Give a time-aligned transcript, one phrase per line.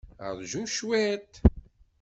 [0.37, 1.31] Ṛju cwiṭ.